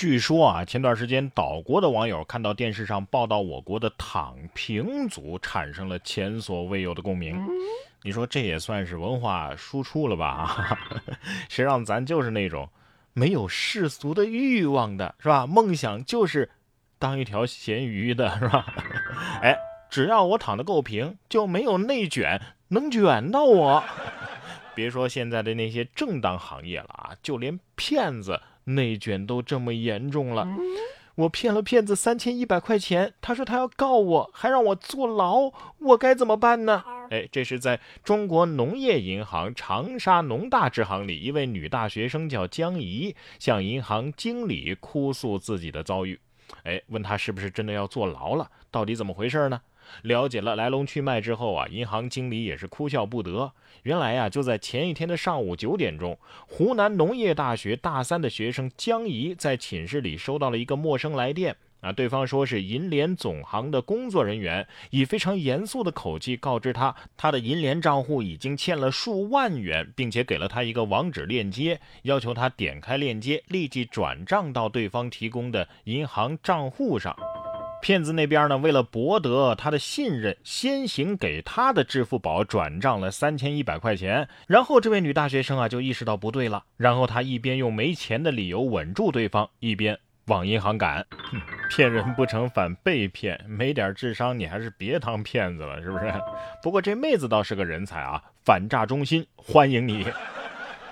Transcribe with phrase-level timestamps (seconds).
[0.00, 7.38] 据说啊，前段时间岛国的网友看到电视上报道我国的躺平族，产生了前所未有的共鸣。
[8.00, 10.78] 你说这也算是文化输出了吧？
[11.50, 12.66] 谁让咱就是那种
[13.12, 15.46] 没有世俗的欲望的，是吧？
[15.46, 16.48] 梦想就是
[16.98, 18.64] 当一条咸鱼的，是吧？
[19.44, 19.54] 哎，
[19.90, 23.84] 只要我躺得够平，就没有内卷能卷到我。
[24.74, 28.40] 别说现在的那些正当行业了啊，就连骗子
[28.74, 30.48] 内卷都这么严重了。
[31.16, 36.82] 我骗了骗子三千一百块钱，他说他要告我，还让我坐牢，我该怎么办呢？
[37.10, 46.18] 哎，这是在中国农业银行长沙农大支行里，一位女大学生叫江怡，向银行经理哭诉自己的遭遇。
[46.62, 48.50] 哎，问他是不是真的要坐牢了？
[48.70, 49.60] 到底怎么回事呢？
[50.02, 53.52] 了解了来龙去脉之后啊，银行经理也是哭笑不得。
[53.82, 61.56] 原来呀，就在前一天的上午九点钟，湖南农业大学大三的学生江怡在寝室里收到了一个陌生来电。
[61.80, 77.16] 啊，对方说是银联总行的工作人员，以非常严肃的口气告知他，他的银联账户已经欠了数万元，并且给了他一个网址链接，要求他点开链接，立即转账到对方提供的银行账户上。
[77.80, 89.98] 骗子那边呢，为了博得他的信任，先行给他的支付宝转账了三千一百块钱，然后这位女大学生啊就意识到不对了，然后她一边用没钱的理由稳住对方，一边。
[90.26, 91.04] 往银行赶，
[91.70, 96.12] 骗人不成反被骗，没点智商你还是别当骗子了，是不是？
[96.62, 100.06] 不过这妹子倒是个人才啊，反诈中心欢迎你。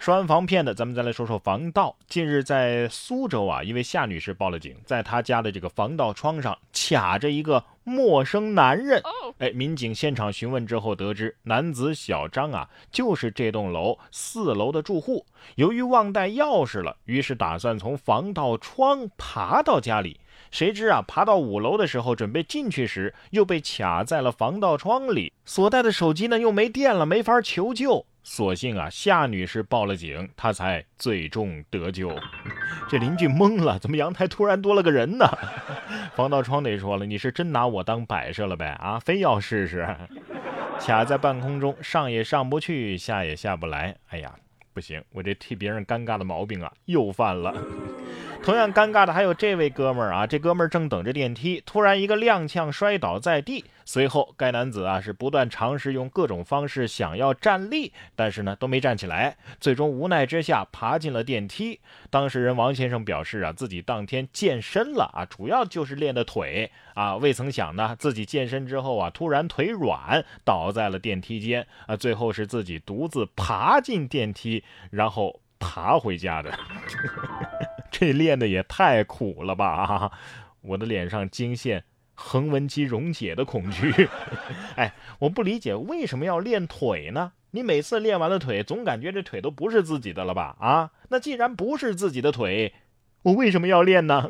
[0.00, 1.94] 说完防骗的，咱们再来说说防盗。
[2.08, 9.02] 近日在苏州啊，一位夏女士报了警，在她家的这个防盗窗上卡着一个陌生男人。
[9.36, 15.26] 哎，民警现场询问之后得知，男子小张啊，就是这栋楼四楼的住户。
[15.56, 20.18] 由于忘带钥匙了，于是打算从防盗窗爬到家里。
[20.50, 25.30] 谁知啊，爬到五楼的时候，准备进去时，又被卡在了防盗窗里。
[25.44, 28.06] 所带的手机呢，又没电了，没法求救。
[28.22, 32.14] 所幸啊，夏女士报了警，她才最终得救。
[32.88, 35.26] 这邻居懵了，怎么阳台突然多了个人呢？
[36.14, 38.66] 防盗窗得说了，你是真拿我当摆设了呗？
[38.80, 39.88] 啊，非要试试？
[40.78, 43.96] 卡在半空中，上也上不去，下也下不来。
[44.08, 44.34] 哎呀，
[44.72, 47.54] 不行，我这替别人尴尬的毛病啊，又犯了。
[48.42, 53.64] 同样尴尬的还有这位哥们儿啊，这哥们儿正等着电梯，突然一个踉跄摔倒在地。
[53.84, 61.78] 随后，该男子啊是不断尝试用各种方式想要站立，但是呢都没站起来，最终无奈之下爬进了电梯。
[62.08, 76.50] 当事人王先生表示啊，自己当天健身了啊，主要就是练的腿啊，未曾想呢自己健身之后啊，突然腿软倒在了电梯间啊，最后是自己独自爬进电梯，然后爬回家的。
[77.90, 80.12] 这练的也太苦了吧！
[80.62, 81.84] 我的脸上惊现
[82.14, 84.08] 横纹肌溶解的恐惧。
[84.76, 87.32] 哎，我不理解为什么要练腿呢？
[87.52, 90.56] 你每次练完了腿，总感觉这腿都不是自己的了吧？
[90.60, 92.74] 啊，那既然不是自己的腿，
[93.22, 94.28] 我为什么要练呢？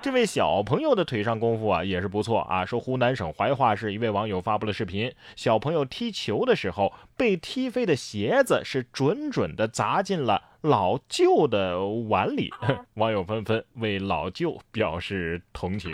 [0.00, 2.64] 这位小朋友的腿上功夫啊也是不错啊。
[2.64, 12.52] 说湖南省怀化市一位网友发布了视频，小朋友踢球的时候，被踢飞的鞋子是准准的砸进了老舅的碗里，
[12.94, 15.92] 网友纷纷为老舅表示同情。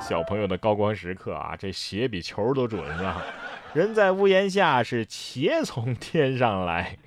[0.00, 3.22] 小朋友的高光时刻啊，这鞋比球都准啊？
[3.72, 6.98] 人在屋檐下，是鞋从天上来。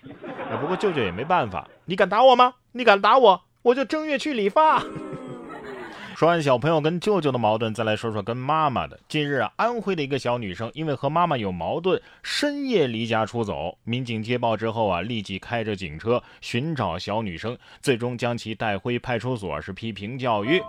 [0.61, 2.55] 不过舅舅也没办法，你敢打我吗？
[2.71, 4.81] 你敢打我，我就正月去理发。
[6.15, 8.97] 说完小朋友跟舅舅的矛盾，再来说说跟妈妈的。
[9.09, 13.77] 近日啊，安徽的一个小女生因为和妈妈有矛盾，深夜离家出走。
[13.83, 20.63] 民警接报之后啊，立即开着警车寻找小女生，最终将其带回派出所是批评教育。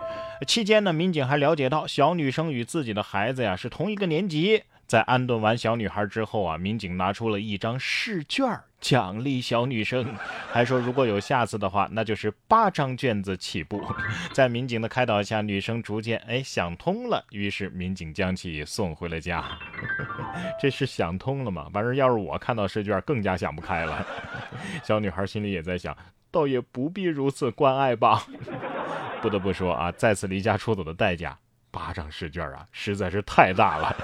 [0.49, 4.65] 期间呢，民警还了解到小女生与自己的孩子呀是同一个年级。
[4.87, 8.47] 在安顿完小女孩之后啊，民警拿出了一张试卷
[8.81, 10.15] 奖励小女生，
[10.53, 13.85] 还说如果有下次的话，那就是八张卷子起步。
[14.33, 19.44] 在民警的开导下，女生逐渐哎想通了，于是民警将其送回了家。
[20.61, 21.69] 这是想通了吗？
[21.73, 24.06] 反正要是我看到试卷，更加想不开了。
[24.85, 25.97] 小女孩心里也在想，
[26.31, 28.25] 倒也不必如此关爱吧。
[29.21, 31.37] 不得不说啊，再次离家出走的代价，
[31.73, 33.97] 八张试卷啊，实在是太大了。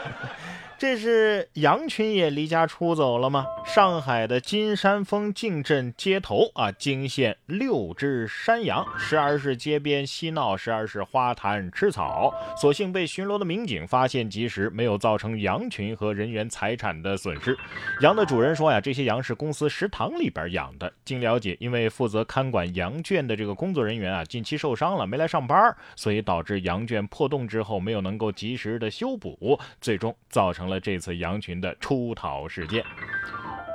[0.83, 3.47] 这是羊群也离家出走了吗？
[3.65, 12.35] 上海的金山峰靖镇街头啊，惊现六只山羊，时而是街边嬉闹，时而是花坛吃草。
[12.57, 17.57] 所幸被巡逻的民警发现及时，没有造成羊群和人员财产的损失。
[18.01, 20.93] 羊的主人说呀，这些羊是公司食堂里边养的。
[21.05, 30.72] 经了解，因为负责看管羊圈的这个工作人员啊，近期受伤了，没来上班，所以导致羊圈破洞之后没有能够及时的修补，最终造成了。
[30.81, 32.85] 这次羊群的出逃事件，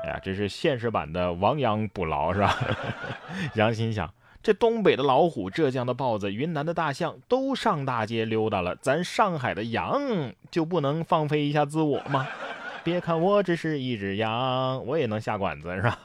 [0.04, 2.58] 哎呀，这是现实版的亡羊补牢是吧？
[3.56, 12.28] 羊心想，这东北的老虎、浙江的豹子、云南的大象都上大街溜达了，咱上海的羊就不能放飞一下自我吗？
[12.84, 16.00] 别看我只是一只羊，我也能下馆子是吧？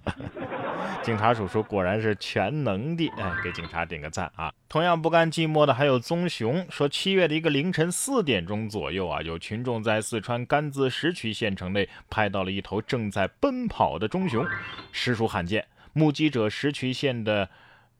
[1.02, 4.52] 警察叔叔果然是全能的，哎，给警察点个赞啊！
[4.68, 14.46] 同样不甘寂寞的还有棕熊，说七月的一个凌晨四点钟左右啊，有群众在四川甘孜石渠县城内拍到了一头正在奔跑的棕熊，
[14.92, 15.66] 实属罕见。
[15.92, 17.48] 目击者石渠县的。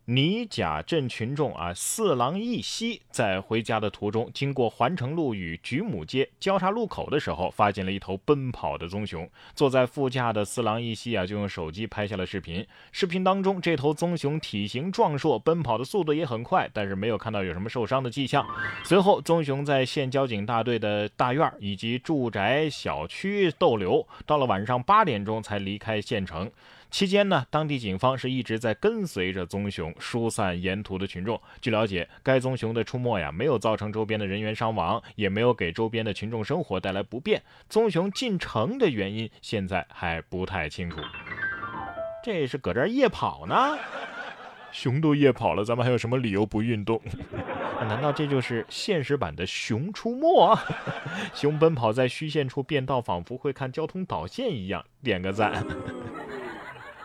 [0.07, 9.31] 尼甲镇群众啊，四郎一西在回家的途中，经过环城路与菊母街交叉路口的时候，发现了一头奔跑的棕熊。
[9.55, 12.67] 坐在副驾的四郎一西啊，就用手机拍下了视频。
[12.91, 18.45] 视频当中，这头棕熊体型壮硕，奔跑的速度也很快，但是没有看到有什么受伤的迹象。
[18.83, 26.51] 随后，棕熊在县交警大队的大院以及住宅小区逗留，到了晚上八点钟才离开县城。
[26.93, 31.41] 期间呢，当地警方是一直在跟随着棕熊，疏散沿途的群众。
[31.63, 37.43] 据了解，该棕熊的出没呀，没有造成周边的人员伤亡，也没有给周边的群众生活带来不便。
[37.71, 40.99] 棕熊进城的原因现在还不太清楚。
[42.23, 43.79] 这是搁这儿夜跑呢？
[44.71, 47.01] 熊都夜跑了，咱们还有什么理由不运动？
[47.81, 50.55] 难道这就是现实版的《熊出没》？
[51.33, 54.85] 熊奔跑在虚线处变道，仿佛会看交通导线一样。
[55.03, 55.65] 点个赞。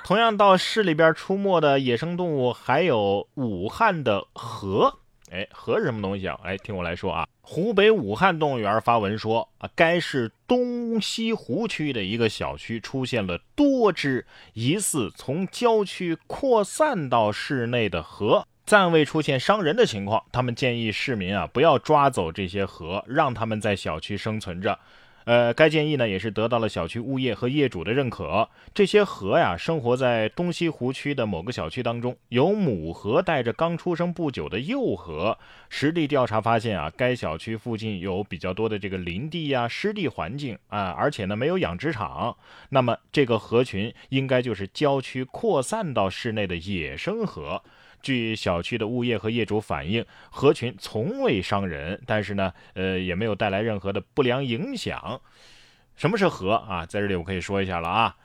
[0.07, 4.99] 同样到市里边出没的野生动物还有武汉的河，
[5.29, 6.39] 哎，河是什么东西啊？
[6.45, 20.23] 哎，听我来说啊，湖北武汉动物园发文说啊，该市东西湖区的一个小区出现了多只疑似从郊区扩散到市内的河，暂未出现伤人的情况。
[20.31, 24.79] 他们建议市民啊，不要抓走这些河，让他们在小区生存着。
[25.27, 28.47] 呃，该建议呢也是得到了小区物业和业主的认可。
[28.73, 35.37] 这些河呀，生活在东西湖区的某个小区当中，有母河带着刚出生不久的幼河。
[35.67, 42.37] 实地调查发现啊，该小区附近有比较多的这个林地呀、湿地环境啊，而且呢没有养殖场。
[42.69, 47.61] 那么这个河群应该就是郊区扩散到市内的野生河。
[48.07, 55.19] 据小区的物业和业主反映，河群从未伤人，但是呢，呃，也没有带来任何的不良影响。
[55.97, 56.85] 什么是河啊？
[56.85, 58.15] 在这里我可以说一下了啊。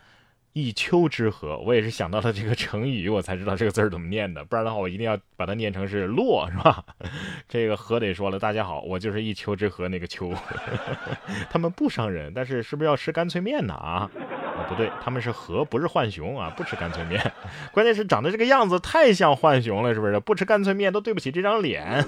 [0.52, 6.84] 一丘之貉，我也是想到了这个成语，我才知道这个字儿怎么念的，不然的话我一定要把它念成是洛，是吧？
[7.48, 10.32] 这个河得说了，大家好，我就是一丘之貉那个丘，
[11.50, 13.74] 他们不伤人，但是是不是要吃干脆面呢？
[13.74, 14.08] 啊
[14.68, 17.32] 不对，他们是河，不是浣熊啊，不吃干脆面，
[17.72, 20.18] 关键是长得这个样子太像浣熊了，是不是？
[20.20, 22.04] 不吃干脆面都对不起这张脸。